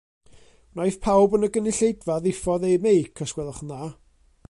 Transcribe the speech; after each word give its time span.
Wnaiff 0.77 0.97
pawb 1.03 1.35
yn 1.39 1.47
y 1.47 1.51
gynulleidfa 1.57 2.17
ddiffodd 2.25 2.69
eu 2.71 2.83
meic 2.87 3.23
os 3.27 3.37
gwelwch 3.37 3.65
yn 3.67 3.75
dda. 3.75 3.95